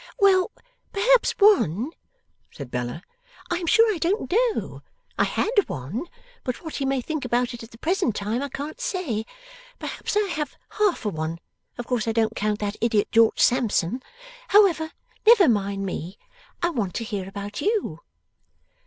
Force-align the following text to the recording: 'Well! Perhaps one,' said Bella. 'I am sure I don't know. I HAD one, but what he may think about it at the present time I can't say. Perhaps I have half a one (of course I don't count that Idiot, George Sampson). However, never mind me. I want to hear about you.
'Well! 0.17 0.49
Perhaps 0.93 1.33
one,' 1.37 1.91
said 2.49 2.71
Bella. 2.71 3.03
'I 3.51 3.57
am 3.57 3.67
sure 3.67 3.93
I 3.93 3.99
don't 3.99 4.33
know. 4.55 4.81
I 5.19 5.25
HAD 5.25 5.67
one, 5.69 6.07
but 6.43 6.63
what 6.63 6.77
he 6.77 6.85
may 6.85 7.01
think 7.01 7.23
about 7.23 7.53
it 7.53 7.61
at 7.61 7.69
the 7.69 7.77
present 7.77 8.15
time 8.15 8.41
I 8.41 8.49
can't 8.49 8.81
say. 8.81 9.27
Perhaps 9.77 10.17
I 10.17 10.21
have 10.29 10.55
half 10.69 11.05
a 11.05 11.09
one 11.09 11.37
(of 11.77 11.85
course 11.85 12.07
I 12.07 12.13
don't 12.13 12.35
count 12.35 12.57
that 12.61 12.77
Idiot, 12.81 13.11
George 13.11 13.41
Sampson). 13.41 14.01
However, 14.47 14.89
never 15.27 15.47
mind 15.47 15.85
me. 15.85 16.17
I 16.63 16.71
want 16.71 16.95
to 16.95 17.03
hear 17.03 17.29
about 17.29 17.61
you. 17.61 17.99